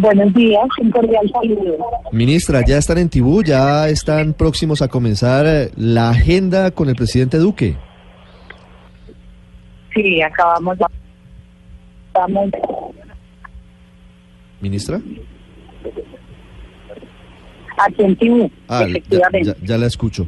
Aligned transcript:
Buenos 0.00 0.32
días, 0.32 0.64
un 0.80 0.90
cordial 0.90 1.30
saludo. 1.30 1.76
Ministra, 2.10 2.62
ya 2.66 2.78
están 2.78 2.96
en 2.96 3.10
Tibú, 3.10 3.42
ya 3.42 3.86
están 3.88 4.32
próximos 4.32 4.80
a 4.80 4.88
comenzar 4.88 5.44
eh, 5.46 5.70
la 5.76 6.08
agenda 6.08 6.70
con 6.70 6.88
el 6.88 6.96
presidente 6.96 7.36
Duque. 7.36 7.76
Sí, 9.94 10.22
acabamos 10.22 10.78
de... 10.78 10.86
Estamos... 12.06 12.48
Ministra. 14.62 15.00
Aquí 17.76 18.02
en 18.02 18.16
Tibú, 18.16 18.50
Ah, 18.68 18.80
ya, 18.84 18.86
efectivamente. 18.88 19.48
ya- 19.60 19.66
ya 19.66 19.76
la 19.78 19.86
escucho. 19.86 20.26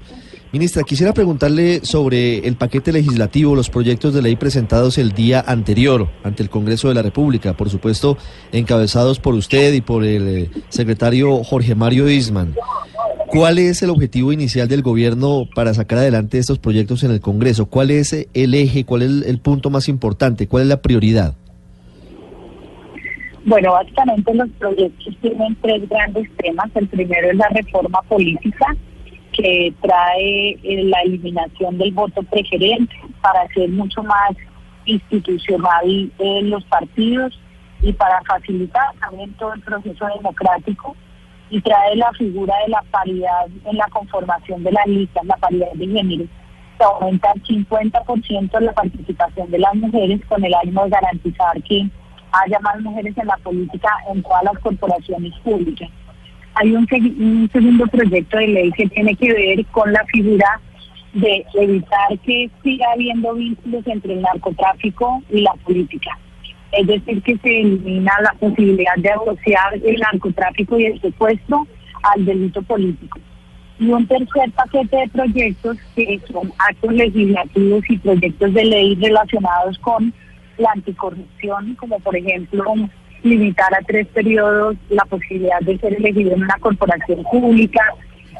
Ministra, 0.52 0.82
quisiera 0.82 1.14
preguntarle 1.14 1.80
sobre 1.82 2.46
el 2.46 2.56
paquete 2.56 2.92
legislativo, 2.92 3.54
los 3.54 3.70
proyectos 3.70 4.12
de 4.12 4.20
ley 4.20 4.36
presentados 4.36 4.98
el 4.98 5.12
día 5.12 5.42
anterior 5.46 6.10
ante 6.22 6.42
el 6.42 6.50
Congreso 6.50 6.88
de 6.88 6.94
la 6.94 7.00
República, 7.00 7.54
por 7.54 7.70
supuesto, 7.70 8.18
encabezados 8.52 9.18
por 9.18 9.32
usted 9.32 9.72
y 9.72 9.80
por 9.80 10.04
el 10.04 10.28
eh, 10.28 10.50
secretario 10.68 11.42
Jorge 11.42 11.74
Mario 11.74 12.10
Isman. 12.10 12.54
¿Cuál 13.28 13.58
es 13.58 13.82
el 13.82 13.88
objetivo 13.88 14.30
inicial 14.30 14.68
del 14.68 14.82
gobierno 14.82 15.48
para 15.54 15.72
sacar 15.72 16.00
adelante 16.00 16.36
estos 16.36 16.58
proyectos 16.58 17.02
en 17.02 17.12
el 17.12 17.20
Congreso? 17.20 17.64
¿Cuál 17.64 17.90
es 17.90 18.12
el 18.12 18.52
eje? 18.52 18.84
¿Cuál 18.84 19.00
es 19.00 19.26
el 19.26 19.38
punto 19.38 19.70
más 19.70 19.88
importante? 19.88 20.48
¿Cuál 20.48 20.64
es 20.64 20.68
la 20.68 20.82
prioridad? 20.82 21.34
Bueno, 23.46 23.72
básicamente 23.72 24.34
los 24.34 24.50
proyectos 24.58 25.16
tienen 25.22 25.56
tres 25.62 25.88
grandes 25.88 26.28
temas. 26.36 26.70
El 26.74 26.88
primero 26.88 27.30
es 27.30 27.36
la 27.36 27.48
reforma 27.48 28.02
política, 28.02 28.76
que 29.32 29.72
trae 29.80 30.50
eh, 30.62 30.84
la 30.84 31.00
eliminación 31.00 31.78
del 31.78 31.92
voto 31.92 32.22
preferente 32.22 32.94
para 33.20 33.42
hacer 33.42 33.68
mucho 33.70 34.02
más 34.02 34.32
institucional 34.84 36.10
eh, 36.18 36.40
los 36.42 36.64
partidos 36.64 37.38
y 37.80 37.92
para 37.92 38.20
facilitar 38.22 38.94
también 39.00 39.32
todo 39.34 39.54
el 39.54 39.60
proceso 39.62 40.06
democrático 40.16 40.96
y 41.50 41.60
trae 41.60 41.96
la 41.96 42.10
figura 42.12 42.54
de 42.64 42.70
la 42.70 42.82
paridad 42.90 43.46
en 43.64 43.76
la 43.76 43.86
conformación 43.88 44.62
de 44.64 44.72
las 44.72 44.86
listas, 44.86 45.24
la 45.24 45.36
paridad 45.36 45.72
de 45.74 45.86
género. 45.86 46.24
Se 46.78 46.84
aumenta 46.84 47.32
el 47.32 47.42
50% 47.42 48.60
la 48.60 48.72
participación 48.72 49.50
de 49.50 49.58
las 49.58 49.74
mujeres 49.74 50.20
con 50.26 50.44
el 50.44 50.54
ánimo 50.54 50.84
de 50.84 50.90
garantizar 50.90 51.62
que 51.62 51.88
haya 52.32 52.58
más 52.60 52.80
mujeres 52.80 53.16
en 53.18 53.26
la 53.26 53.36
política 53.38 53.90
en 54.10 54.22
todas 54.22 54.44
las 54.44 54.58
corporaciones 54.60 55.34
públicas. 55.40 55.90
Hay 56.54 56.74
un, 56.74 56.86
segundo 57.52 57.86
proyecto 57.86 58.36
de 58.38 58.48
ley 58.48 58.72
que 58.72 58.86
tiene 58.88 59.14
que 59.16 59.32
ver 59.32 59.64
con 59.66 59.92
la 59.92 60.04
figura 60.06 60.60
de 61.14 61.44
evitar 61.54 62.18
que 62.24 62.50
siga 62.62 62.86
habiendo 62.92 63.34
vínculos 63.34 63.86
entre 63.86 64.14
el 64.14 64.22
narcotráfico 64.22 65.22
y 65.30 65.40
la 65.40 65.52
política. 65.64 66.18
Es 66.72 66.86
decir, 66.86 67.22
que 67.22 67.36
se 67.38 67.60
elimina 67.60 68.12
la 68.22 68.32
posibilidad 68.38 68.96
de 68.96 69.10
asociar 69.10 69.74
el 69.74 70.00
narcotráfico 70.00 70.78
y 70.78 70.86
el 70.86 71.00
secuestro 71.00 71.66
al 72.02 72.24
delito 72.24 72.62
político. 72.62 73.18
Y 73.78 73.90
un 73.90 74.06
tercer 74.06 74.50
paquete 74.52 74.96
de 74.96 75.08
proyectos 75.08 75.76
que 75.96 76.20
son 76.30 76.52
actos 76.58 76.92
legislativos 76.92 77.82
y 77.88 77.98
proyectos 77.98 78.54
de 78.54 78.64
ley 78.64 78.94
relacionados 78.94 79.78
con 79.78 80.12
la 80.58 80.70
anticorrupción, 80.72 81.74
como 81.74 81.98
por 82.00 82.16
ejemplo 82.16 82.64
limitar 83.22 83.72
a 83.74 83.82
tres 83.86 84.06
periodos 84.08 84.76
la 84.90 85.04
posibilidad 85.04 85.60
de 85.60 85.78
ser 85.78 85.94
elegido 85.94 86.32
en 86.34 86.42
una 86.42 86.56
corporación 86.60 87.24
pública, 87.24 87.82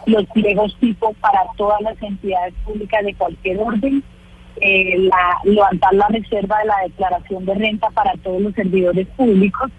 los 0.06 0.26
pliegos 0.26 0.76
tipo 0.81 1.12
para 1.20 1.41
todas 1.56 1.81
las 1.82 2.00
entidades 2.03 2.54
públicas 2.65 3.04
de 3.04 3.15
cualquier 3.15 3.59
orden, 3.59 4.03
eh, 4.60 4.98
la, 4.98 5.38
levantar 5.44 5.94
la 5.94 6.09
reserva 6.09 6.59
de 6.59 6.66
la 6.66 6.76
declaración 6.84 7.44
de 7.47 7.54
renta 7.54 7.91
para 7.91 8.12
todos 8.22 8.41
los 8.41 8.54
servidores 8.54 9.06
públicos 9.16 9.70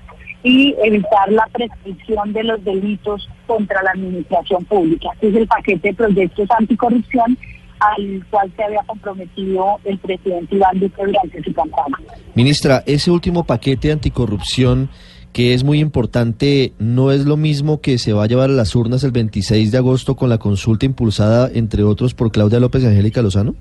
y 0.43 0.75
evitar 0.83 1.31
la 1.31 1.47
prescripción 1.53 2.33
de 2.33 2.43
los 2.43 2.63
delitos 2.63 3.29
contra 3.47 3.81
la 3.81 3.91
administración 3.91 4.65
pública. 4.65 5.09
Este 5.13 5.29
es 5.29 5.35
el 5.35 5.47
paquete 5.47 5.89
de 5.89 5.93
proyectos 5.93 6.51
anticorrupción 6.51 7.37
al 7.83 8.25
cual 8.29 8.51
se 8.55 8.63
había 8.63 8.83
comprometido 8.83 9.79
el 9.83 9.97
presidente 9.99 10.55
Iván 10.55 10.79
Duque 10.79 11.05
durante 11.05 11.43
su 11.43 11.53
campaña. 11.53 11.97
Ministra, 12.35 12.83
ese 12.85 13.11
último 13.11 13.43
paquete 13.43 13.91
anticorrupción 13.91 14.89
que 15.33 15.55
es 15.55 15.63
muy 15.63 15.79
importante, 15.79 16.73
¿no 16.77 17.11
es 17.11 17.25
lo 17.25 17.37
mismo 17.37 17.81
que 17.81 17.97
se 17.97 18.13
va 18.13 18.23
a 18.23 18.27
llevar 18.27 18.51
a 18.51 18.53
las 18.53 18.75
urnas 18.75 19.03
el 19.03 19.11
26 19.11 19.71
de 19.71 19.77
agosto 19.79 20.15
con 20.15 20.29
la 20.29 20.37
consulta 20.37 20.85
impulsada, 20.85 21.49
entre 21.51 21.83
otros, 21.83 22.13
por 22.13 22.31
Claudia 22.31 22.59
López 22.59 22.83
y 22.83 22.85
Angélica 22.85 23.23
Lozano? 23.23 23.55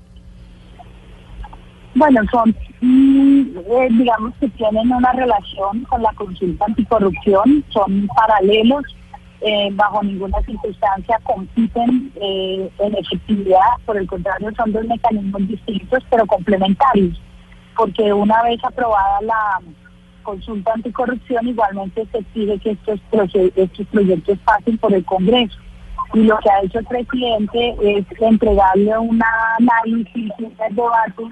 Bueno, 1.95 2.21
son, 2.31 2.55
mm, 2.81 3.57
eh, 3.57 3.87
digamos 3.91 4.33
que 4.39 4.49
tienen 4.49 4.91
una 4.91 5.11
relación 5.13 5.83
con 5.89 6.01
la 6.01 6.11
consulta 6.13 6.65
anticorrupción, 6.65 7.63
son 7.69 8.07
paralelos, 8.15 8.83
eh, 9.45 9.69
bajo 9.73 10.01
ninguna 10.01 10.41
circunstancia 10.43 11.19
compiten 11.23 12.11
eh, 12.15 12.69
en 12.79 12.95
efectividad, 12.95 13.59
por 13.85 13.97
el 13.97 14.07
contrario 14.07 14.49
son 14.55 14.71
dos 14.71 14.85
mecanismos 14.85 15.47
distintos 15.47 16.03
pero 16.09 16.25
complementarios, 16.25 17.21
porque 17.75 18.13
una 18.13 18.41
vez 18.43 18.63
aprobada 18.63 19.21
la 19.21 19.59
consulta 20.23 20.71
anticorrupción 20.73 21.47
igualmente 21.47 22.07
se 22.11 22.19
exige 22.19 22.57
que 22.59 22.71
estos, 22.71 22.99
estos 23.55 23.87
proyectos 23.87 24.39
pasen 24.45 24.77
por 24.77 24.93
el 24.93 25.03
Congreso. 25.03 25.57
Y 26.13 26.23
lo 26.23 26.37
que 26.37 26.49
ha 26.49 26.61
hecho 26.61 26.79
el 26.79 26.85
presidente 26.85 27.75
es 27.81 28.05
entregarle 28.21 28.97
un 28.97 29.21
análisis, 29.57 30.31
un 30.39 30.55
debate 30.55 31.23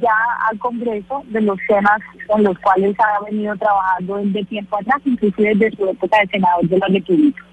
ya 0.00 0.14
al 0.50 0.58
Congreso 0.58 1.22
de 1.28 1.40
los 1.40 1.58
temas 1.68 2.00
con 2.26 2.42
los 2.42 2.58
cuales 2.58 2.96
ha 2.98 3.24
venido 3.24 3.54
trabajando 3.56 4.16
desde 4.16 4.44
tiempo 4.44 4.76
atrás, 4.76 4.98
inclusive 5.04 5.54
desde 5.54 5.76
su 5.76 5.88
época 5.88 6.18
de 6.20 6.26
senador 6.28 6.68
de 6.68 6.78
la 6.78 6.86
República. 6.88 7.44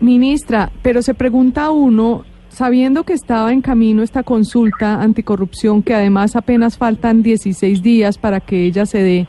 Ministra, 0.00 0.70
pero 0.82 1.02
se 1.02 1.14
pregunta 1.14 1.70
uno, 1.70 2.24
sabiendo 2.48 3.04
que 3.04 3.14
estaba 3.14 3.52
en 3.52 3.62
camino 3.62 4.02
esta 4.02 4.22
consulta 4.22 5.00
anticorrupción, 5.00 5.82
que 5.82 5.94
además 5.94 6.36
apenas 6.36 6.76
faltan 6.78 7.22
16 7.22 7.82
días 7.82 8.18
para 8.18 8.40
que 8.40 8.64
ella 8.66 8.86
se 8.86 9.02
dé, 9.02 9.28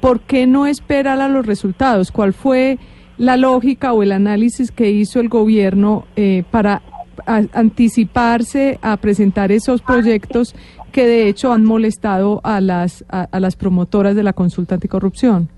¿por 0.00 0.20
qué 0.20 0.46
no 0.46 0.66
esperar 0.66 1.20
a 1.20 1.28
los 1.28 1.46
resultados? 1.46 2.12
¿Cuál 2.12 2.32
fue 2.32 2.78
la 3.16 3.36
lógica 3.36 3.92
o 3.92 4.02
el 4.02 4.12
análisis 4.12 4.70
que 4.70 4.90
hizo 4.90 5.20
el 5.20 5.28
gobierno 5.28 6.04
eh, 6.16 6.44
para 6.50 6.82
anticiparse 7.26 8.78
a 8.82 8.96
presentar 8.96 9.50
esos 9.52 9.82
proyectos 9.82 10.54
que 10.92 11.06
de 11.06 11.28
hecho 11.28 11.52
han 11.52 11.64
molestado 11.64 12.40
a 12.44 12.60
las, 12.60 13.04
a- 13.08 13.28
las 13.40 13.56
promotoras 13.56 14.14
de 14.14 14.22
la 14.22 14.32
consulta 14.32 14.74
anticorrupción? 14.76 15.48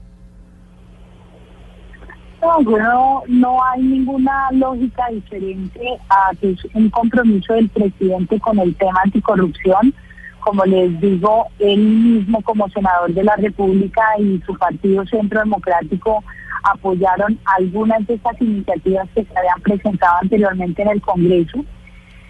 No, 2.43 3.22
no 3.26 3.65
hay 3.65 3.82
ninguna 3.82 4.49
lógica 4.53 5.05
diferente 5.10 5.81
a 6.09 6.34
que 6.41 6.55
un 6.75 6.88
compromiso 6.91 7.55
del 7.55 7.69
presidente 7.69 8.38
con 8.38 8.59
el 8.60 8.75
tema 8.76 9.00
anticorrupción. 9.05 9.93
Como 10.46 10.64
les 10.64 11.00
digo, 11.00 11.48
él 11.58 11.81
mismo 11.81 12.40
como 12.43 12.69
senador 12.69 13.12
de 13.12 13.25
la 13.25 13.34
República 13.34 14.00
y 14.16 14.40
su 14.46 14.56
partido 14.56 15.04
Centro 15.06 15.40
Democrático 15.40 16.22
apoyaron 16.62 17.37
algunas 17.58 18.06
de 18.06 18.14
estas 18.14 18.40
iniciativas 18.40 19.08
que 19.12 19.25
se 19.25 19.37
habían 19.37 19.60
presentado 19.62 20.19
anteriormente 20.22 20.82
en 20.82 20.88
el 20.90 21.00
Congreso. 21.00 21.64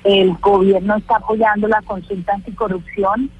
El 0.02 0.32
gobierno 0.38 0.96
está 0.96 1.16
apoyando 1.16 1.68
la 1.68 1.82
consulta 1.82 2.32
anticorrupción 2.32 3.30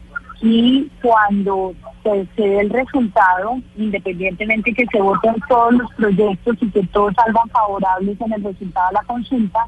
y 0.42 0.90
cuando 1.00 1.72
se, 2.02 2.28
dé 2.36 2.60
el 2.60 2.68
resultado, 2.68 3.58
independientemente 3.78 4.74
que 4.74 4.84
se 4.92 5.00
voten 5.00 5.36
todos 5.48 5.72
los 5.72 5.90
proyectos 5.94 6.54
y 6.60 6.70
que 6.70 6.82
todos 6.88 7.14
salgan 7.14 7.48
favorables 7.48 8.20
en 8.20 8.32
el 8.34 8.44
resultado 8.44 8.88
de 8.88 8.94
la 8.94 9.04
consulta, 9.04 9.66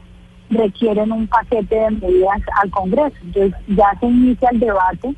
requieren 0.51 1.13
un 1.13 1.27
paquete 1.27 1.75
de 1.75 1.91
medidas 1.91 2.41
al 2.63 2.71
Congreso. 2.71 3.17
Entonces 3.23 3.55
ya 3.69 3.97
se 4.01 4.07
inicia 4.07 4.49
el 4.51 4.61
debate, 4.61 5.15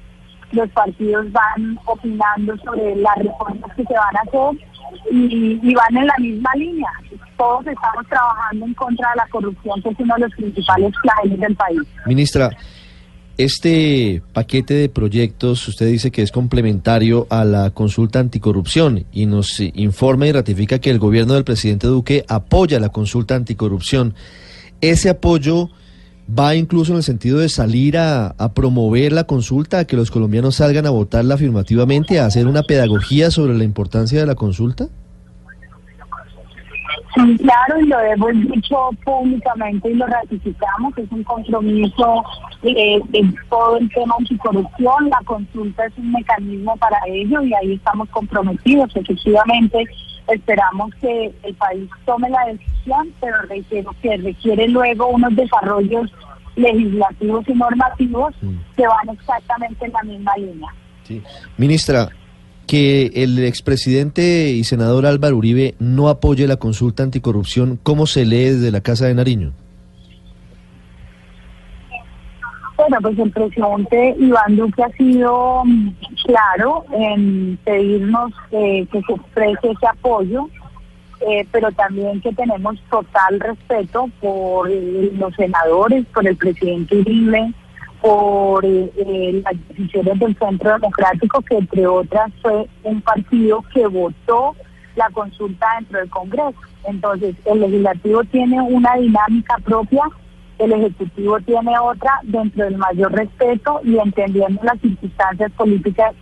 los 0.53 0.69
partidos 0.71 1.31
van 1.33 1.79
opinando 1.85 2.57
sobre 2.59 2.97
las 2.97 3.17
reformas 3.17 3.71
que 3.77 3.85
se 3.85 3.95
van 3.95 4.17
a 4.17 4.21
hacer 4.21 4.67
y, 5.13 5.61
y 5.63 5.75
van 5.75 5.97
en 5.97 6.07
la 6.07 6.17
misma 6.19 6.51
línea. 6.57 6.91
Todos 7.37 7.67
estamos 7.67 8.07
trabajando 8.09 8.67
en 8.67 8.75
contra 8.75 9.11
de 9.11 9.17
la 9.17 9.27
corrupción, 9.29 9.83
que 9.83 9.89
es 9.91 10.01
uno 10.01 10.15
de 10.15 10.21
los 10.21 10.35
principales 10.35 10.93
flagelos 11.01 11.41
del 11.41 11.57
país. 11.57 11.81
Ministra, 12.07 12.51
Este 13.39 14.21
paquete 14.35 14.75
de 14.75 14.89
proyectos, 14.91 15.67
usted 15.67 15.87
dice 15.87 16.11
que 16.11 16.21
es 16.21 16.31
complementario 16.31 17.27
a 17.31 17.45
la 17.47 17.71
consulta 17.71 18.19
anticorrupción 18.19 19.07
y 19.13 19.25
nos 19.25 19.61
informa 19.61 20.27
y 20.27 20.33
ratifica 20.33 20.79
que 20.79 20.91
el 20.91 20.99
gobierno 20.99 21.33
del 21.33 21.45
presidente 21.45 21.87
Duque 21.87 22.25
apoya 22.29 22.79
la 22.79 22.91
consulta 22.91 23.37
anticorrupción. 23.37 24.15
Ese 24.81 25.11
apoyo 25.11 25.71
va 26.39 26.55
incluso 26.55 26.93
en 26.93 26.99
el 26.99 27.03
sentido 27.03 27.39
de 27.39 27.49
salir 27.49 27.99
a, 27.99 28.29
a, 28.39 28.53
promover 28.53 29.13
la 29.13 29.25
consulta, 29.25 29.81
a 29.81 29.85
que 29.85 29.97
los 29.97 30.11
colombianos 30.11 30.57
salgan 30.57 30.87
a 30.87 30.91
votarla 30.91 31.35
afirmativamente, 31.35 32.21
a 32.21 32.27
hacer 32.27 32.47
una 32.47 32.63
pedagogía 32.63 33.31
sobre 33.31 33.57
la 33.57 33.65
importancia 33.65 34.21
de 34.21 34.27
la 34.27 34.35
consulta? 34.35 34.89
Sí, 37.15 37.39
claro, 37.39 37.81
y 37.81 37.87
lo 37.87 38.01
hemos 38.01 38.33
dicho 38.33 38.77
públicamente 39.05 39.91
y 39.91 39.95
lo 39.95 40.07
ratificamos, 40.07 40.97
es 40.97 41.11
un 41.11 41.25
compromiso 41.25 42.23
eh, 42.63 43.01
de 43.09 43.35
todo 43.49 43.79
el 43.79 43.91
tema 43.91 44.15
anticorrupción, 44.19 45.09
la 45.09 45.21
consulta 45.25 45.87
es 45.87 45.93
un 45.97 46.13
mecanismo 46.13 46.77
para 46.77 46.99
ello 47.09 47.43
y 47.43 47.53
ahí 47.55 47.73
estamos 47.73 48.09
comprometidos. 48.11 48.95
Efectivamente, 48.95 49.85
esperamos 50.29 50.95
que 51.01 51.33
el 51.43 51.55
país 51.55 51.89
tome 52.05 52.31
la 52.31 52.47
decisión, 52.47 53.13
pero 53.21 53.43
reitero 53.43 53.95
que 54.03 54.17
requiere 54.17 54.69
luego 54.69 55.09
unos 55.09 55.35
desarrollos 55.35 56.11
legislativos 56.57 57.45
y 57.49 57.53
normativos 57.55 58.35
que 58.77 58.87
van 58.87 59.09
exactamente 59.11 59.87
en 59.87 59.93
la 59.93 60.03
misma 60.03 60.37
línea. 60.37 60.75
Sí. 61.05 61.23
Ministra, 61.57 62.11
que 62.67 63.11
el 63.15 63.39
expresidente 63.45 64.51
y 64.51 64.65
senador 64.65 65.07
Álvaro 65.07 65.37
Uribe 65.37 65.75
no 65.79 66.09
apoye 66.09 66.47
la 66.47 66.57
consulta 66.57 67.03
anticorrupción, 67.03 67.79
¿cómo 67.83 68.07
se 68.07 68.25
lee 68.25 68.51
desde 68.51 68.71
la 68.71 68.81
Casa 68.81 69.07
de 69.07 69.15
Nariño? 69.15 69.53
Bueno, 72.81 72.97
pues 73.03 73.19
el 73.19 73.31
presidente 73.31 74.17
Iván 74.19 74.57
Duque 74.57 74.83
ha 74.83 74.89
sido 74.93 75.65
claro 76.25 76.87
en 76.93 77.59
pedirnos 77.63 78.33
eh, 78.53 78.87
que 78.91 79.03
se 79.03 79.13
exprese 79.13 79.71
ese 79.73 79.87
apoyo, 79.87 80.49
eh, 81.29 81.47
pero 81.53 81.71
también 81.73 82.23
que 82.23 82.33
tenemos 82.33 82.81
total 82.91 83.39
respeto 83.39 84.09
por 84.23 84.71
eh, 84.71 85.13
los 85.15 85.35
senadores, 85.35 86.07
por 86.07 86.27
el 86.27 86.35
presidente 86.37 86.97
Uribe, 86.97 87.53
por 88.01 88.65
eh, 88.65 89.43
las 89.45 89.69
decisiones 89.69 90.19
del 90.19 90.39
Centro 90.39 90.73
Democrático, 90.73 91.43
que 91.43 91.59
entre 91.59 91.87
otras 91.87 92.33
fue 92.41 92.67
un 92.85 93.03
partido 93.03 93.63
que 93.75 93.87
votó 93.89 94.57
la 94.97 95.11
consulta 95.11 95.67
dentro 95.81 95.99
del 95.99 96.09
Congreso. 96.09 96.59
Entonces, 96.85 97.37
el 97.45 97.61
legislativo 97.61 98.25
tiene 98.25 98.59
una 98.63 98.95
dinámica 98.95 99.57
propia, 99.67 100.05
el 100.61 100.73
ejecutivo 100.73 101.39
tiene 101.41 101.73
otra, 101.79 102.13
dentro 102.23 102.65
del 102.65 102.77
mayor 102.77 103.13
respeto 103.13 103.81
y 103.83 103.97
entendiendo 103.97 104.61
las 104.63 104.79
circunstancias 104.81 105.51
políticas 105.57 106.13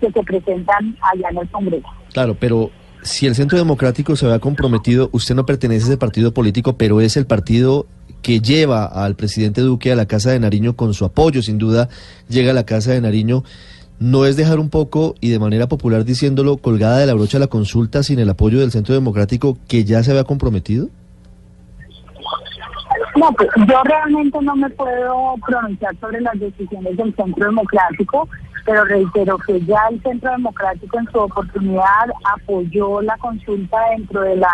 que 0.00 0.12
se 0.12 0.22
presentan 0.22 0.96
allá 1.00 1.28
en 1.30 1.38
el 1.38 1.48
Congreso. 1.50 1.88
Claro, 2.12 2.36
pero 2.38 2.70
si 3.02 3.26
el 3.26 3.34
Centro 3.34 3.56
Democrático 3.56 4.14
se 4.14 4.26
había 4.26 4.38
comprometido, 4.38 5.08
usted 5.12 5.34
no 5.34 5.46
pertenece 5.46 5.84
a 5.84 5.88
ese 5.88 5.96
partido 5.96 6.34
político, 6.34 6.76
pero 6.76 7.00
es 7.00 7.16
el 7.16 7.26
partido 7.26 7.86
que 8.20 8.40
lleva 8.40 8.84
al 8.84 9.14
presidente 9.14 9.60
Duque 9.60 9.92
a 9.92 9.96
la 9.96 10.06
Casa 10.06 10.30
de 10.30 10.40
Nariño 10.40 10.76
con 10.76 10.92
su 10.92 11.04
apoyo, 11.04 11.42
sin 11.42 11.58
duda 11.58 11.88
llega 12.28 12.50
a 12.50 12.54
la 12.54 12.66
Casa 12.66 12.92
de 12.92 13.00
Nariño, 13.00 13.44
no 13.98 14.26
es 14.26 14.36
dejar 14.36 14.58
un 14.58 14.68
poco 14.68 15.14
y 15.20 15.30
de 15.30 15.38
manera 15.38 15.68
popular 15.68 16.04
diciéndolo 16.04 16.58
colgada 16.58 16.98
de 16.98 17.06
la 17.06 17.14
brocha 17.14 17.38
la 17.38 17.46
consulta 17.46 18.02
sin 18.02 18.18
el 18.18 18.28
apoyo 18.28 18.60
del 18.60 18.72
Centro 18.72 18.94
Democrático 18.94 19.56
que 19.68 19.84
ya 19.84 20.02
se 20.02 20.10
había 20.10 20.24
comprometido? 20.24 20.88
No, 23.16 23.32
pues 23.32 23.48
yo 23.66 23.82
realmente 23.84 24.38
no 24.42 24.56
me 24.56 24.68
puedo 24.70 25.34
pronunciar 25.46 25.96
sobre 26.00 26.20
las 26.20 26.38
decisiones 26.38 26.96
del 26.96 27.14
Centro 27.14 27.46
Democrático, 27.46 28.28
pero 28.64 28.84
reitero 28.84 29.38
que 29.38 29.60
ya 29.62 29.78
el 29.90 30.02
Centro 30.02 30.32
Democrático 30.32 30.98
en 30.98 31.10
su 31.10 31.18
oportunidad 31.18 32.10
apoyó 32.34 33.00
la 33.00 33.16
consulta 33.16 33.78
dentro 33.90 34.20
de 34.20 34.36
la 34.36 34.52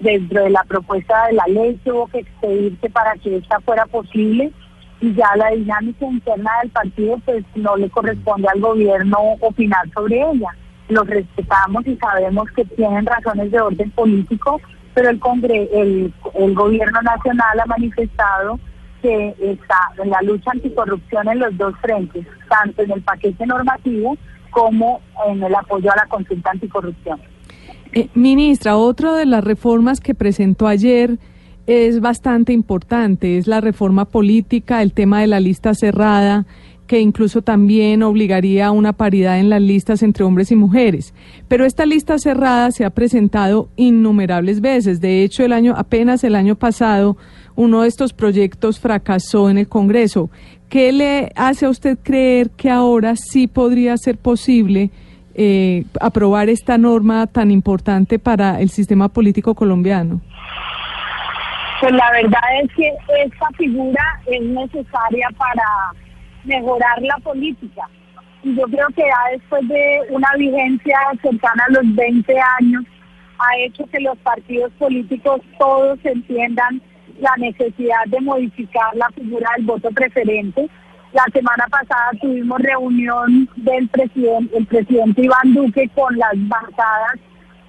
dentro 0.00 0.44
de 0.44 0.50
la 0.50 0.62
propuesta 0.62 1.26
de 1.26 1.32
la 1.32 1.44
ley 1.48 1.74
tuvo 1.84 2.06
que 2.06 2.20
expedirse 2.20 2.88
para 2.90 3.14
que 3.14 3.38
esta 3.38 3.58
fuera 3.60 3.84
posible 3.86 4.52
y 5.00 5.12
ya 5.14 5.34
la 5.36 5.50
dinámica 5.50 6.06
interna 6.06 6.50
del 6.62 6.70
partido 6.70 7.18
pues 7.24 7.44
no 7.56 7.76
le 7.76 7.90
corresponde 7.90 8.46
al 8.48 8.60
gobierno 8.60 9.18
opinar 9.40 9.88
sobre 9.92 10.20
ella. 10.20 10.48
Los 10.88 11.06
respetamos 11.06 11.86
y 11.86 11.96
sabemos 11.96 12.48
que 12.52 12.64
tienen 12.64 13.06
razones 13.06 13.50
de 13.50 13.60
orden 13.60 13.90
político, 13.90 14.60
pero 14.98 15.10
el, 15.10 15.20
congre 15.20 15.68
el, 15.72 16.12
el 16.34 16.54
gobierno 16.56 17.00
nacional 17.02 17.60
ha 17.60 17.66
manifestado 17.66 18.58
que 19.00 19.32
está 19.38 19.76
en 20.02 20.10
la 20.10 20.20
lucha 20.22 20.50
anticorrupción 20.50 21.28
en 21.28 21.38
los 21.38 21.56
dos 21.56 21.72
frentes, 21.80 22.26
tanto 22.48 22.82
en 22.82 22.90
el 22.90 23.02
paquete 23.02 23.46
normativo 23.46 24.18
como 24.50 25.00
en 25.28 25.40
el 25.40 25.54
apoyo 25.54 25.92
a 25.92 25.96
la 25.98 26.06
consulta 26.06 26.50
anticorrupción. 26.50 27.20
Eh, 27.92 28.08
ministra, 28.14 28.76
otra 28.76 29.12
de 29.12 29.24
las 29.24 29.44
reformas 29.44 30.00
que 30.00 30.16
presentó 30.16 30.66
ayer 30.66 31.20
es 31.68 32.00
bastante 32.00 32.52
importante, 32.52 33.38
es 33.38 33.46
la 33.46 33.60
reforma 33.60 34.04
política, 34.04 34.82
el 34.82 34.92
tema 34.92 35.20
de 35.20 35.28
la 35.28 35.38
lista 35.38 35.74
cerrada, 35.74 36.44
que 36.88 36.98
incluso 36.98 37.42
también 37.42 38.02
obligaría 38.02 38.66
a 38.66 38.72
una 38.72 38.92
paridad 38.92 39.38
en 39.38 39.48
las 39.48 39.62
listas 39.62 40.02
entre 40.02 40.24
hombres 40.24 40.50
y 40.50 40.56
mujeres. 40.56 41.14
Pero 41.46 41.64
esta 41.64 41.86
lista 41.86 42.18
cerrada 42.18 42.72
se 42.72 42.84
ha 42.84 42.90
presentado 42.90 43.68
innumerables 43.76 44.60
veces. 44.60 45.00
De 45.00 45.22
hecho, 45.22 45.44
el 45.44 45.52
año 45.52 45.74
apenas 45.76 46.24
el 46.24 46.34
año 46.34 46.56
pasado 46.56 47.16
uno 47.54 47.82
de 47.82 47.88
estos 47.88 48.12
proyectos 48.12 48.80
fracasó 48.80 49.48
en 49.48 49.58
el 49.58 49.68
Congreso. 49.68 50.30
¿Qué 50.68 50.90
le 50.90 51.30
hace 51.36 51.66
a 51.66 51.70
usted 51.70 51.96
creer 52.02 52.50
que 52.50 52.70
ahora 52.70 53.14
sí 53.14 53.46
podría 53.46 53.96
ser 53.96 54.16
posible? 54.16 54.90
eh, 55.40 55.84
aprobar 56.00 56.48
esta 56.48 56.76
norma 56.78 57.28
tan 57.28 57.52
importante 57.52 58.18
para 58.18 58.60
el 58.60 58.70
sistema 58.70 59.08
político 59.08 59.54
colombiano? 59.54 60.20
Pues 61.80 61.92
la 61.92 62.10
verdad 62.10 62.40
es 62.60 62.74
que 62.74 62.92
esta 63.24 63.46
figura 63.56 64.02
es 64.26 64.42
necesaria 64.42 65.28
para 65.38 65.62
mejorar 66.48 67.00
la 67.02 67.16
política. 67.18 67.88
Y 68.42 68.56
yo 68.56 68.64
creo 68.64 68.88
que 68.88 69.02
ya 69.02 69.32
después 69.32 69.68
de 69.68 70.00
una 70.10 70.28
vigencia 70.36 70.98
cercana 71.22 71.64
a 71.68 71.72
los 71.72 71.94
20 71.94 72.34
años, 72.60 72.84
ha 73.38 73.58
hecho 73.58 73.86
que 73.86 74.00
los 74.00 74.18
partidos 74.18 74.72
políticos 74.78 75.40
todos 75.58 75.98
entiendan 76.04 76.82
la 77.20 77.32
necesidad 77.36 78.04
de 78.06 78.20
modificar 78.20 78.96
la 78.96 79.08
figura 79.10 79.48
del 79.56 79.66
voto 79.66 79.90
preferente 79.90 80.68
la 81.12 81.24
semana 81.32 81.66
pasada 81.70 82.10
tuvimos 82.20 82.60
reunión 82.60 83.48
del 83.56 83.88
presidente, 83.88 84.58
el 84.58 84.66
presidente 84.66 85.22
Iván 85.22 85.54
Duque 85.54 85.88
con 85.94 86.16
las 86.18 86.34
bancadas 86.34 87.14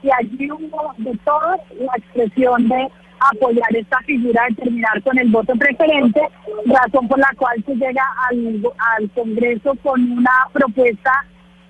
y 0.03 0.09
allí 0.11 0.51
hubo 0.51 0.93
de 0.97 1.17
todo 1.23 1.55
la 1.79 1.93
expresión 1.97 2.67
de 2.67 2.89
apoyar 3.19 3.75
esta 3.75 3.99
figura 3.99 4.43
de 4.49 4.55
terminar 4.55 5.01
con 5.03 5.17
el 5.17 5.29
voto 5.29 5.53
preferente, 5.55 6.21
razón 6.65 7.07
por 7.07 7.19
la 7.19 7.31
cual 7.37 7.63
se 7.65 7.75
llega 7.75 8.03
al, 8.29 8.61
al 8.97 9.09
Congreso 9.11 9.75
con 9.83 10.11
una 10.11 10.31
propuesta 10.53 11.11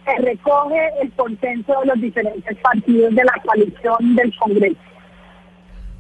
que 0.06 0.22
recoge 0.22 0.90
el 1.02 1.12
consenso 1.14 1.80
de 1.82 1.86
los 1.88 2.02
diferentes 2.02 2.58
partidos 2.58 3.16
de 3.16 3.24
la 3.24 3.34
coalición 3.46 4.16
del 4.16 4.36
Congreso. 4.38 4.89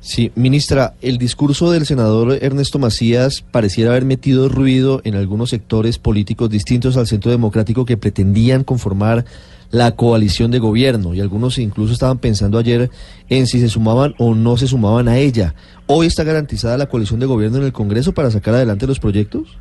Sí, 0.01 0.32
ministra, 0.36 0.94
el 1.01 1.18
discurso 1.18 1.72
del 1.72 1.86
senador 1.86 2.38
Ernesto 2.41 2.79
Macías 2.79 3.41
pareciera 3.41 3.91
haber 3.91 4.06
metido 4.06 4.48
ruido 4.48 5.01
en 5.03 5.15
algunos 5.15 5.50
sectores 5.50 6.00
políticos 6.00 6.50
distintos 6.50 6.96
al 6.96 7.06
Centro 7.06 7.32
Democrático 7.32 7.84
que 7.84 7.98
pretendían 7.98 8.63
conformar 8.63 9.25
la 9.72 9.91
coalición 9.98 10.51
de 10.51 10.60
gobierno 10.60 11.13
y 11.13 11.20
algunos 11.20 11.58
incluso 11.60 11.91
estaban 11.91 12.18
pensando 12.18 12.58
ayer 12.58 12.89
en 13.27 13.46
si 13.46 13.60
se 13.60 13.68
sumaban 13.68 14.15
o 14.18 14.36
no 14.36 14.56
se 14.56 14.68
sumaban 14.68 15.10
a 15.10 15.18
ella. 15.18 15.53
¿Hoy 15.86 16.08
está 16.08 16.24
garantizada 16.24 16.77
la 16.77 16.88
coalición 16.88 17.20
de 17.20 17.25
gobierno 17.25 17.58
en 17.58 17.65
el 17.65 17.74
Congreso 17.74 18.13
para 18.13 18.32
sacar 18.32 18.56
adelante 18.56 18.88
los 18.88 19.00
proyectos? 19.00 19.58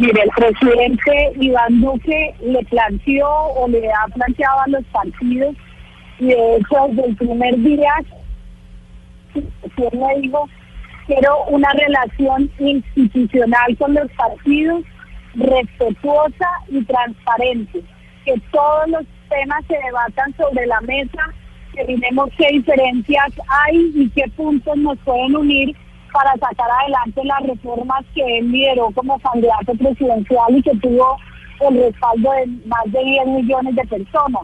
Mire, 0.00 0.22
el 0.22 0.30
presidente 0.30 1.32
Iván 1.40 1.80
Duque 1.80 2.34
le 2.44 2.64
planteó 2.64 3.28
o 3.28 3.68
le 3.68 3.86
ha 3.92 4.08
planteado 4.12 4.60
a 4.60 4.68
los 4.68 4.84
partidos 4.86 5.54
y 6.18 6.26
de 6.26 6.56
hecho 6.56 6.88
desde 6.90 7.06
el 7.10 7.16
primer 7.16 7.56
día 7.58 7.92
me 9.34 10.20
digo, 10.20 10.48
quiero 11.06 11.44
una 11.48 11.72
relación 11.72 12.50
institucional 12.58 13.76
con 13.78 13.94
los 13.94 14.10
partidos 14.12 14.84
respetuosa 15.34 16.48
y 16.68 16.84
transparente, 16.84 17.82
que 18.24 18.34
todos 18.52 18.88
los 18.88 19.02
temas 19.28 19.64
se 19.68 19.78
debatan 19.78 20.34
sobre 20.36 20.66
la 20.66 20.80
mesa, 20.82 21.32
que 21.74 21.84
miremos 21.84 22.30
qué 22.36 22.48
diferencias 22.52 23.32
hay 23.48 23.92
y 23.94 24.10
qué 24.10 24.24
puntos 24.36 24.76
nos 24.76 24.98
pueden 24.98 25.36
unir 25.36 25.76
para 26.12 26.32
sacar 26.32 26.66
adelante 26.82 27.24
las 27.24 27.42
reformas 27.42 28.04
que 28.14 28.38
él 28.38 28.50
lideró 28.50 28.90
como 28.90 29.18
candidato 29.20 29.72
presidencial 29.74 30.56
y 30.56 30.62
que 30.62 30.76
tuvo 30.76 31.16
el 31.60 31.78
respaldo 31.78 32.32
de 32.32 32.46
más 32.66 32.84
de 32.86 33.04
10 33.04 33.26
millones 33.26 33.76
de 33.76 33.84
personas. 33.84 34.42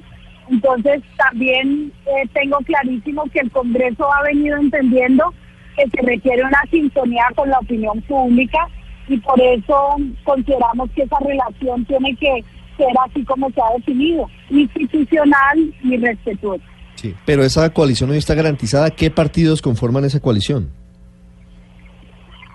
Entonces, 0.51 1.03
también 1.17 1.93
eh, 2.07 2.29
tengo 2.33 2.59
clarísimo 2.59 3.25
que 3.33 3.41
el 3.41 3.51
Congreso 3.51 4.13
ha 4.13 4.23
venido 4.23 4.57
entendiendo 4.59 5.33
que 5.77 5.85
se 5.91 6.07
requiere 6.07 6.43
una 6.43 6.63
sintonía 6.71 7.25
con 7.35 7.51
la 7.51 7.59
opinión 7.59 8.01
pública 8.03 8.69
y 9.09 9.19
por 9.19 9.41
eso 9.41 9.97
consideramos 10.25 10.91
que 10.93 11.03
esa 11.03 11.19
relación 11.21 11.85
tiene 11.85 12.15
que 12.17 12.45
ser 12.77 12.89
así 13.07 13.25
como 13.25 13.51
se 13.51 13.61
ha 13.61 13.77
definido, 13.77 14.29
institucional 14.51 15.75
y 15.83 15.97
respetuosa. 15.97 16.65
Sí, 16.95 17.15
pero 17.25 17.43
esa 17.45 17.69
coalición 17.71 18.11
hoy 18.11 18.19
está 18.19 18.35
garantizada. 18.35 18.91
¿Qué 18.91 19.11
partidos 19.11 19.61
conforman 19.61 20.05
esa 20.05 20.21
coalición? 20.21 20.71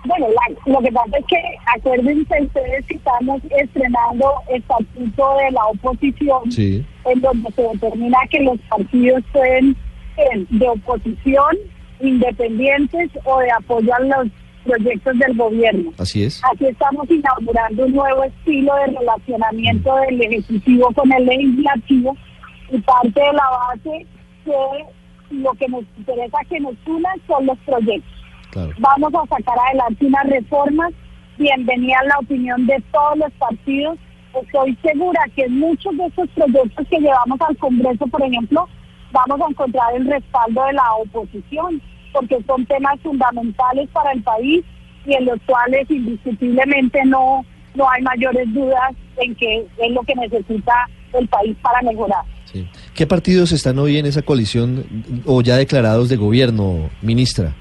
Bueno, 0.06 0.28
lo 0.66 0.80
que 0.80 0.92
pasa 0.92 1.18
es 1.18 1.26
que 1.26 1.38
acuérdense 1.76 2.42
ustedes 2.42 2.86
que 2.88 2.96
estamos 2.96 3.42
estrenando 3.52 4.34
el 4.50 4.58
estatuto 4.58 5.38
de 5.38 5.52
la 5.52 5.66
oposición, 5.68 6.42
en 7.06 7.22
donde 7.22 7.52
se 7.52 7.62
determina 7.62 8.18
que 8.30 8.40
los 8.40 8.60
partidos 8.70 9.24
pueden 9.32 9.76
ser 10.16 10.48
de 10.48 10.70
oposición, 10.70 11.56
independientes 12.00 13.12
o 13.26 13.40
de 13.40 13.52
apoyo 13.52 13.94
a 13.94 14.00
los 14.00 14.28
proyectos 14.64 15.20
del 15.20 15.38
gobierno. 15.38 15.92
Así 15.98 16.24
es. 16.24 16.42
Aquí 16.52 16.66
estamos 16.66 17.10
inaugurando 17.10 17.86
un 17.86 17.94
nuevo 17.94 18.24
estilo 18.24 18.76
de 18.76 18.88
relacionamiento 18.88 19.96
del 19.98 20.22
Ejecutivo 20.22 20.92
con 20.94 21.12
el 21.12 21.26
Legislativo 21.26 22.18
y 22.72 22.80
parte 22.80 23.20
de 23.20 23.34
la 23.34 23.50
base 23.50 24.06
que 24.46 25.36
lo 25.36 25.54
que 25.54 25.68
nos 25.68 25.84
interesa 25.98 26.38
que 26.50 26.60
nos 26.60 26.74
unan 26.86 27.22
son 27.28 27.46
los 27.46 27.58
proyectos. 27.60 28.21
Vamos 28.80 29.14
a 29.16 29.36
sacar 29.36 29.56
adelante 29.68 30.06
unas 30.06 30.28
reformas. 30.28 30.94
Bienvenida 31.38 31.98
la 32.06 32.20
opinión 32.20 32.66
de 32.68 32.82
todos 32.92 33.18
los 33.18 33.32
partidos. 33.34 33.98
Estoy 34.34 34.78
segura 34.82 35.22
que 35.36 35.44
en 35.44 35.60
muchos 35.60 35.96
de 35.98 36.06
estos 36.06 36.30
proyectos 36.30 36.88
que 36.90 37.00
llevamos 37.00 37.40
al 37.42 37.58
Congreso, 37.58 38.08
por 38.08 38.22
ejemplo, 38.22 38.68
vamos 39.12 39.42
a 39.42 39.50
encontrar 39.50 39.96
el 39.96 40.06
respaldo 40.06 40.66
de 40.66 40.74
la 40.74 40.94
oposición, 40.96 41.82
porque 42.14 42.38
son 42.46 42.66
temas 42.66 43.00
fundamentales 43.02 43.90
para 43.90 44.12
el 44.12 44.22
país 44.24 44.64
y 45.06 45.14
en 45.14 45.26
los 45.26 45.40
cuales 45.46 45.90
indiscutiblemente 45.90 47.04
no, 47.06 47.46
no 47.76 47.90
hay 47.90 48.02
mayores 48.04 48.54
dudas 48.54 48.94
en 49.18 49.36
que 49.36 49.66
es 49.78 49.92
lo 49.92 50.02
que 50.04 50.16
necesita 50.16 50.74
el 51.14 51.28
país 51.28 51.56
para 51.62 51.82
mejorar. 51.82 52.24
¿Qué 52.94 53.08
partidos 53.08 53.52
están 53.52 53.80
hoy 53.80 53.98
en 53.98 54.06
esa 54.06 54.22
coalición 54.22 54.86
o 55.26 55.42
ya 55.42 55.56
declarados 55.56 56.10
de 56.10 56.18
gobierno, 56.18 56.90
ministra? 57.02 57.54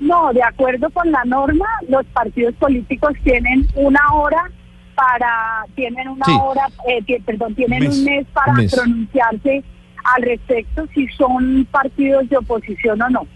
No, 0.00 0.32
de 0.32 0.42
acuerdo 0.42 0.88
con 0.90 1.12
la 1.12 1.24
norma, 1.24 1.66
los 1.88 2.04
partidos 2.06 2.54
políticos 2.54 3.12
tienen 3.22 3.66
una 3.74 4.00
hora 4.14 4.50
para, 4.94 5.64
tienen 5.74 6.08
una 6.08 6.42
hora, 6.42 6.66
eh, 6.88 7.22
perdón, 7.24 7.54
tienen 7.54 7.86
un 7.86 8.04
mes 8.04 8.26
para 8.32 8.54
pronunciarse 8.70 9.62
al 10.04 10.22
respecto 10.22 10.86
si 10.94 11.06
son 11.08 11.66
partidos 11.70 12.28
de 12.30 12.38
oposición 12.38 13.00
o 13.02 13.10
no. 13.10 13.26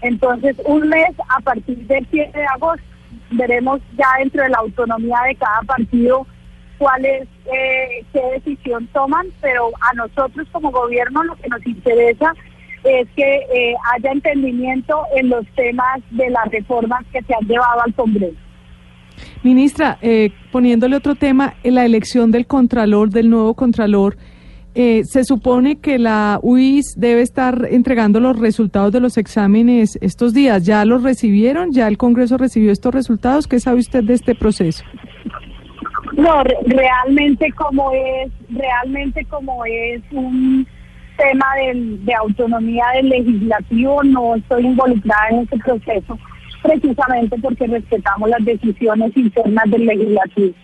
Entonces, 0.00 0.56
un 0.64 0.88
mes 0.88 1.14
a 1.28 1.40
partir 1.40 1.78
del 1.86 2.06
7 2.10 2.38
de 2.38 2.46
agosto. 2.46 2.84
Veremos 3.30 3.80
ya 3.96 4.06
dentro 4.18 4.42
de 4.42 4.50
la 4.50 4.58
autonomía 4.58 5.18
de 5.26 5.34
cada 5.36 5.60
partido 5.62 6.26
cuál 6.78 7.04
es, 7.04 7.28
eh, 7.46 8.04
qué 8.12 8.20
decisión 8.34 8.86
toman, 8.88 9.26
pero 9.40 9.70
a 9.80 9.94
nosotros 9.94 10.46
como 10.52 10.70
gobierno 10.70 11.22
lo 11.24 11.36
que 11.36 11.48
nos 11.48 11.64
interesa 11.66 12.34
es 12.84 13.08
que 13.16 13.36
eh, 13.36 13.74
haya 13.94 14.12
entendimiento 14.12 15.02
en 15.16 15.30
los 15.30 15.46
temas 15.56 16.00
de 16.10 16.30
las 16.30 16.50
reformas 16.50 17.04
que 17.12 17.22
se 17.22 17.34
han 17.34 17.46
llevado 17.46 17.82
al 17.84 17.94
Congreso. 17.94 18.36
Ministra, 19.42 19.98
eh, 20.02 20.30
poniéndole 20.52 20.96
otro 20.96 21.14
tema, 21.14 21.54
en 21.62 21.74
la 21.76 21.84
elección 21.84 22.30
del 22.30 22.46
Contralor, 22.46 23.10
del 23.10 23.30
nuevo 23.30 23.54
Contralor, 23.54 24.16
eh, 24.74 25.02
se 25.04 25.22
supone 25.22 25.76
que 25.76 25.98
la 26.00 26.40
UIS 26.42 26.94
debe 26.96 27.22
estar 27.22 27.68
entregando 27.70 28.18
los 28.18 28.36
resultados 28.38 28.92
de 28.92 28.98
los 28.98 29.16
exámenes 29.18 29.96
estos 30.00 30.34
días. 30.34 30.64
¿Ya 30.64 30.84
los 30.84 31.04
recibieron? 31.04 31.72
¿Ya 31.72 31.86
el 31.86 31.96
Congreso 31.96 32.38
recibió 32.38 32.72
estos 32.72 32.92
resultados? 32.92 33.46
¿Qué 33.46 33.60
sabe 33.60 33.78
usted 33.78 34.02
de 34.02 34.14
este 34.14 34.34
proceso? 34.34 34.84
No, 36.16 36.42
realmente 36.66 37.52
como 37.52 37.92
es, 37.92 38.32
realmente 38.50 39.24
como 39.26 39.64
es 39.64 40.02
un 40.10 40.66
tema 41.16 41.46
de 41.56 42.14
autonomía 42.14 42.84
del 42.96 43.08
legislativo, 43.08 44.02
no 44.04 44.36
estoy 44.36 44.66
involucrada 44.66 45.28
en 45.30 45.38
ese 45.40 45.56
proceso, 45.58 46.18
precisamente 46.62 47.36
porque 47.40 47.66
respetamos 47.66 48.28
las 48.28 48.44
decisiones 48.44 49.16
internas 49.16 49.70
del 49.70 49.86
legislativo. 49.86 50.54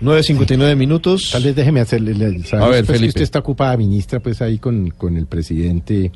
9.59 0.00 0.76
minutos. 0.76 1.30
Tal 1.32 1.42
vez 1.42 1.56
déjeme 1.56 1.80
hacerle. 1.80 2.12
A 2.52 2.68
ver, 2.68 2.84
pues, 2.84 3.02
Usted 3.02 3.22
está 3.22 3.40
ocupada, 3.40 3.76
ministra, 3.76 4.20
pues 4.20 4.40
ahí 4.40 4.58
con, 4.58 4.90
con 4.90 5.16
el 5.16 5.26
presidente 5.26 6.12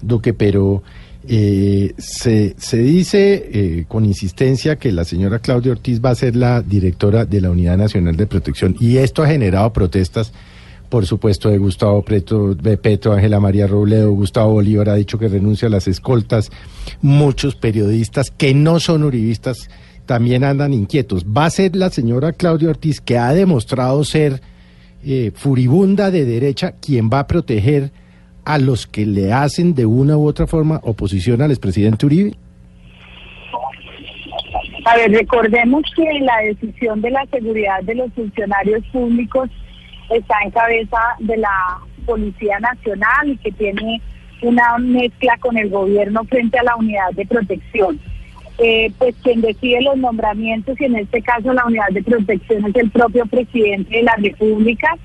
Duque, 0.00 0.32
pero 0.32 0.82
eh, 1.28 1.92
se, 1.98 2.54
se 2.56 2.78
dice 2.78 3.50
eh, 3.52 3.84
con 3.88 4.04
insistencia 4.04 4.76
que 4.76 4.92
la 4.92 5.04
señora 5.04 5.40
Claudia 5.40 5.72
Ortiz 5.72 6.00
va 6.04 6.10
a 6.10 6.14
ser 6.14 6.36
la 6.36 6.62
directora 6.62 7.24
de 7.24 7.40
la 7.40 7.50
Unidad 7.50 7.76
Nacional 7.76 8.16
de 8.16 8.28
Protección 8.28 8.76
y 8.78 8.98
esto 8.98 9.24
ha 9.24 9.26
generado 9.26 9.72
protestas 9.72 10.32
por 10.96 11.04
supuesto, 11.04 11.50
de 11.50 11.58
Gustavo 11.58 12.00
Preto, 12.00 12.54
de 12.54 12.78
Ángela 13.12 13.38
María 13.38 13.66
Robledo, 13.66 14.12
Gustavo 14.12 14.54
Bolívar 14.54 14.88
ha 14.88 14.94
dicho 14.94 15.18
que 15.18 15.28
renuncia 15.28 15.68
a 15.68 15.70
las 15.70 15.88
escoltas. 15.88 16.50
Muchos 17.02 17.54
periodistas 17.54 18.30
que 18.30 18.54
no 18.54 18.80
son 18.80 19.02
uribistas 19.02 19.68
también 20.06 20.42
andan 20.42 20.72
inquietos. 20.72 21.26
Va 21.26 21.44
a 21.44 21.50
ser 21.50 21.76
la 21.76 21.90
señora 21.90 22.32
Claudia 22.32 22.70
Ortiz, 22.70 23.02
que 23.02 23.18
ha 23.18 23.34
demostrado 23.34 24.04
ser 24.04 24.40
eh, 25.04 25.32
furibunda 25.34 26.10
de 26.10 26.24
derecha, 26.24 26.72
quien 26.80 27.10
va 27.12 27.18
a 27.18 27.26
proteger 27.26 27.90
a 28.46 28.56
los 28.56 28.86
que 28.86 29.04
le 29.04 29.34
hacen 29.34 29.74
de 29.74 29.84
una 29.84 30.16
u 30.16 30.26
otra 30.26 30.46
forma 30.46 30.80
oposición 30.82 31.42
al 31.42 31.50
expresidente 31.50 32.06
Uribe. 32.06 32.32
A 34.86 34.96
ver, 34.96 35.10
recordemos 35.10 35.82
que 35.94 36.20
la 36.20 36.38
decisión 36.38 37.02
de 37.02 37.10
la 37.10 37.26
seguridad 37.26 37.82
de 37.82 37.96
los 37.96 38.10
funcionarios 38.14 38.82
públicos 38.86 39.50
está 40.10 40.36
en 40.44 40.50
cabeza 40.50 40.98
de 41.18 41.36
la 41.36 41.78
Policía 42.04 42.58
Nacional 42.60 43.28
y 43.28 43.36
que 43.38 43.52
tiene 43.52 44.00
una 44.42 44.78
mezcla 44.78 45.36
con 45.38 45.56
el 45.56 45.70
gobierno 45.70 46.24
frente 46.24 46.58
a 46.58 46.62
la 46.62 46.76
unidad 46.76 47.10
de 47.12 47.26
protección. 47.26 47.98
Eh, 48.58 48.90
pues 48.96 49.14
quien 49.22 49.42
decide 49.42 49.82
los 49.82 49.98
nombramientos 49.98 50.80
y 50.80 50.84
en 50.84 50.96
este 50.96 51.20
caso 51.20 51.52
la 51.52 51.66
unidad 51.66 51.88
de 51.90 52.02
protección 52.02 52.64
es 52.64 52.76
el 52.76 52.90
propio 52.90 53.26
presidente 53.26 53.96
de 53.96 54.02
la 54.02 54.16
República. 54.16 54.96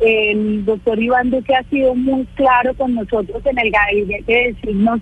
El 0.00 0.64
doctor 0.64 1.02
Iván 1.02 1.30
Duque 1.30 1.54
ha 1.54 1.62
sido 1.64 1.94
muy 1.94 2.26
claro 2.34 2.74
con 2.74 2.94
nosotros 2.94 3.44
en 3.46 3.58
el 3.58 3.70
gabinete 3.70 4.32
de 4.32 4.52
decirnos 4.52 5.00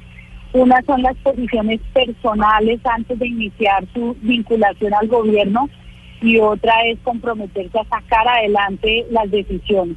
unas 0.52 0.84
son 0.86 1.02
las 1.02 1.16
posiciones 1.16 1.80
personales 1.92 2.80
antes 2.84 3.18
de 3.18 3.26
iniciar 3.26 3.84
su 3.92 4.16
vinculación 4.22 4.94
al 4.94 5.06
gobierno 5.08 5.68
y 6.20 6.38
otra 6.38 6.74
es 6.86 6.98
comprometerse 7.00 7.78
a 7.78 7.84
sacar 7.84 8.26
adelante 8.28 9.06
las 9.10 9.30
decisiones. 9.30 9.96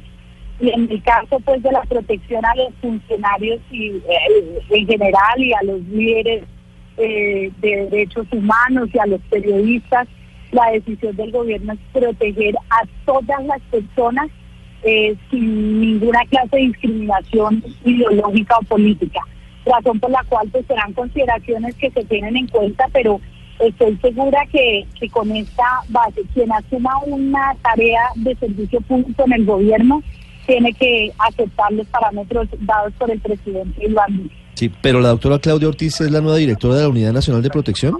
Y 0.60 0.70
en 0.70 0.90
el 0.90 1.02
caso 1.02 1.40
pues 1.40 1.62
de 1.62 1.72
la 1.72 1.82
protección 1.82 2.44
a 2.44 2.54
los 2.54 2.72
funcionarios 2.80 3.60
y 3.70 3.88
eh, 3.88 4.60
en 4.70 4.86
general 4.86 5.38
y 5.42 5.52
a 5.52 5.62
los 5.64 5.80
líderes 5.88 6.44
eh, 6.98 7.50
de 7.60 7.88
derechos 7.90 8.26
humanos 8.32 8.88
y 8.92 8.98
a 8.98 9.06
los 9.06 9.20
periodistas, 9.22 10.06
la 10.52 10.70
decisión 10.70 11.16
del 11.16 11.32
gobierno 11.32 11.72
es 11.72 11.78
proteger 11.92 12.54
a 12.70 12.86
todas 13.06 13.44
las 13.44 13.60
personas 13.70 14.28
eh, 14.84 15.16
sin 15.30 15.80
ninguna 15.80 16.20
clase 16.28 16.56
de 16.56 16.62
discriminación 16.62 17.64
ideológica 17.84 18.56
o 18.58 18.64
política. 18.64 19.20
Razón 19.64 20.00
por 20.00 20.10
la 20.10 20.22
cual 20.24 20.48
pues 20.50 20.66
serán 20.66 20.92
consideraciones 20.92 21.74
que 21.76 21.90
se 21.90 22.04
tienen 22.04 22.36
en 22.36 22.48
cuenta, 22.48 22.86
pero 22.92 23.20
estoy 23.60 23.96
segura 23.98 24.38
que, 24.50 24.86
con 25.10 25.30
esta 25.32 25.64
base, 25.88 26.22
quien 26.34 26.50
asuma 26.52 26.98
una 27.06 27.54
tarea 27.62 28.02
de 28.16 28.34
servicio 28.36 28.80
público 28.82 29.24
en 29.26 29.32
el 29.32 29.44
gobierno, 29.44 30.02
tiene 30.46 30.72
que 30.72 31.10
aceptar 31.18 31.72
los 31.72 31.86
parámetros 31.88 32.48
dados 32.60 32.92
por 32.98 33.10
el 33.10 33.20
presidente 33.20 33.86
Iván 33.86 34.30
Sí, 34.54 34.70
pero 34.82 35.00
la 35.00 35.08
doctora 35.08 35.38
Claudia 35.38 35.68
Ortiz 35.68 36.00
es 36.00 36.10
la 36.10 36.20
nueva 36.20 36.36
directora 36.36 36.74
de 36.76 36.82
la 36.82 36.88
Unidad 36.88 37.12
Nacional 37.12 37.42
de 37.42 37.50
Protección. 37.50 37.96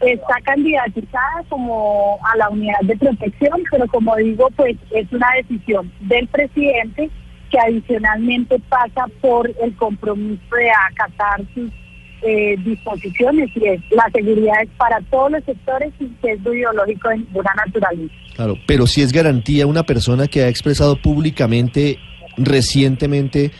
Está 0.00 0.34
candidatizada 0.42 1.42
como 1.48 2.18
a 2.22 2.36
la 2.36 2.50
unidad 2.50 2.80
de 2.82 2.96
protección, 2.96 3.62
pero 3.70 3.86
como 3.86 4.14
digo, 4.16 4.48
pues 4.54 4.76
es 4.90 5.10
una 5.12 5.28
decisión 5.36 5.90
del 6.00 6.28
presidente 6.28 7.08
que 7.50 7.58
adicionalmente 7.58 8.58
pasa 8.68 9.06
por 9.22 9.50
el 9.62 9.74
compromiso 9.76 10.54
de 10.54 10.70
acatar 10.70 11.40
sus 11.54 11.70
eh, 12.24 12.56
disposiciones 12.64 13.50
y 13.54 13.66
es 13.66 13.80
la 13.90 14.08
seguridad 14.12 14.54
es 14.62 14.70
para 14.78 14.98
todos 15.10 15.32
los 15.32 15.44
sectores 15.44 15.92
sin 15.98 16.16
sesgo 16.22 16.54
ideológico 16.54 17.10
de 17.10 17.18
ninguna 17.18 17.50
naturaleza. 17.66 18.14
Claro, 18.34 18.56
pero 18.66 18.86
si 18.86 19.02
es 19.02 19.12
garantía 19.12 19.66
una 19.66 19.82
persona 19.84 20.26
que 20.26 20.42
ha 20.42 20.48
expresado 20.48 20.96
públicamente 20.96 21.98
recientemente 22.36 23.52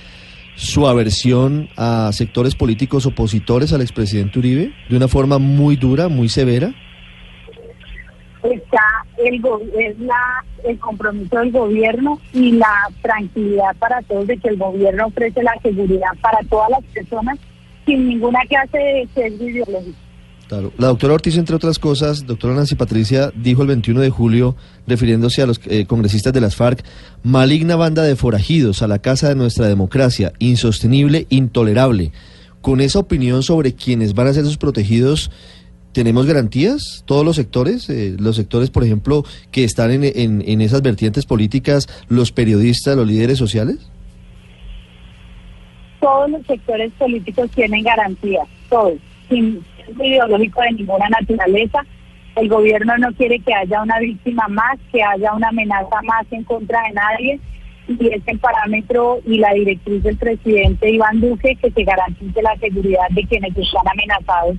su 0.56 0.87
aversión 0.87 1.68
a 1.76 2.11
sectores 2.12 2.54
políticos 2.54 3.06
opositores 3.06 3.73
al 3.73 3.83
expresidente 3.83 4.38
Uribe 4.38 4.73
de 4.88 4.97
una 4.97 5.09
forma 5.09 5.38
muy 5.38 5.76
dura, 5.76 6.09
muy 6.09 6.28
severa? 6.28 6.73
Está 8.42 9.04
el, 9.18 9.42
es 9.78 9.99
la, 9.99 10.44
el 10.64 10.78
compromiso 10.78 11.38
del 11.38 11.50
gobierno 11.50 12.21
y 12.33 12.52
la 12.52 12.88
tranquilidad 13.02 13.75
para 13.78 14.00
todos 14.02 14.26
de 14.26 14.37
que 14.38 14.49
el 14.49 14.56
gobierno 14.56 15.06
ofrece 15.06 15.42
la 15.42 15.54
seguridad 15.62 16.11
para 16.21 16.38
todas 16.49 16.71
las 16.71 16.83
personas 16.85 17.38
sin 17.87 18.09
ninguna 18.09 18.41
clase 18.49 18.79
de 18.79 19.09
sesgo 19.14 19.49
ideológico. 19.49 19.99
Claro. 20.49 20.73
La 20.76 20.88
doctora 20.88 21.14
Ortiz, 21.14 21.37
entre 21.38 21.57
otras 21.57 21.79
cosas, 21.79 22.26
doctora 22.26 22.55
Nancy 22.55 22.75
Patricia, 22.75 23.33
dijo 23.35 23.62
el 23.62 23.69
21 23.69 24.00
de 24.00 24.11
julio, 24.11 24.57
refiriéndose 24.87 25.41
a 25.41 25.47
los 25.47 25.61
eh, 25.64 25.87
congresistas 25.87 26.33
de 26.35 26.41
las 26.41 26.55
FARC, 26.55 26.85
maligna 27.23 27.76
banda 27.76 28.03
de 28.03 28.14
forajidos 28.14 28.83
a 28.83 28.88
la 28.88 28.99
casa 28.99 29.29
de 29.29 29.37
nuestra 29.37 29.69
democracia, 29.69 30.35
insostenible, 30.38 31.26
intolerable. 31.31 32.12
Con 32.61 32.81
esa 32.81 32.99
opinión 32.99 33.43
sobre 33.43 33.75
quienes 33.75 34.14
van 34.14 34.26
a 34.26 34.35
ser 34.35 34.45
sus 34.45 34.59
protegidos, 34.59 35.31
¿tenemos 35.93 36.26
garantías? 36.26 37.05
¿Todos 37.07 37.25
los 37.25 37.37
sectores? 37.37 37.88
Eh, 37.88 38.14
los 38.19 38.37
sectores, 38.37 38.69
por 38.69 38.85
ejemplo, 38.85 39.25
que 39.50 39.64
están 39.64 39.91
en, 39.93 40.05
en 40.05 40.61
esas 40.61 40.83
vertientes 40.83 41.25
políticas, 41.25 41.88
los 42.09 42.33
periodistas, 42.33 42.97
los 42.97 43.07
líderes 43.07 43.38
sociales? 43.38 43.79
Todos 46.05 46.29
los 46.29 46.47
sectores 46.47 46.93
políticos 46.99 47.51
tienen 47.55 47.83
garantías, 47.83 48.47
todos, 48.69 48.93
sin 49.27 49.65
ideológico 49.99 50.61
de 50.61 50.73
ninguna 50.73 51.09
naturaleza. 51.09 51.83
El 52.37 52.51
gobierno 52.51 52.99
no 52.99 53.11
quiere 53.15 53.39
que 53.41 53.55
haya 53.55 53.81
una 53.81 53.99
víctima 54.01 54.47
más, 54.49 54.79
que 54.93 55.03
haya 55.03 55.33
una 55.33 55.49
amenaza 55.49 56.03
más 56.03 56.27
en 56.31 56.45
contra 56.45 56.83
de 56.83 56.93
nadie. 56.93 57.41
Y 57.89 58.09
es 58.09 58.23
el 58.27 58.39
parámetro 58.39 59.21
y 59.25 59.39
la 59.39 59.55
directriz 59.55 60.03
del 60.03 60.19
presidente 60.19 60.91
Iván 60.91 61.23
Duque 61.23 61.57
que 61.57 61.71
se 61.71 61.85
garantice 61.85 62.43
la 62.43 62.55
seguridad 62.59 63.09
de 63.09 63.25
quienes 63.25 63.57
están 63.57 63.89
amenazados. 63.91 64.59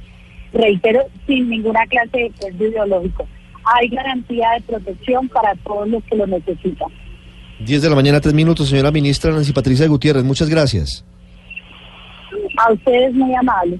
Reitero, 0.52 1.04
sin 1.28 1.48
ninguna 1.48 1.86
clase 1.86 2.32
de 2.40 2.66
ideológico. 2.70 3.28
Hay 3.66 3.90
garantía 3.90 4.50
de 4.54 4.62
protección 4.62 5.30
para 5.30 5.54
todos 5.58 5.88
los 5.90 6.04
que 6.06 6.16
lo 6.16 6.25
necesitan. 6.25 6.90
10 7.60 7.84
de 7.84 7.90
la 7.92 7.96
mañana, 7.96 8.20
tres 8.20 8.34
minutos, 8.34 8.68
señora 8.68 8.90
ministra 8.90 9.32
Nancy 9.32 9.54
Patricia 9.54 9.86
Gutiérrez. 9.88 10.24
Muchas 10.24 10.50
gracias. 10.50 11.06
A 12.58 12.74
ustedes 12.74 13.13
muy 13.13 13.36
amables. 13.36 13.80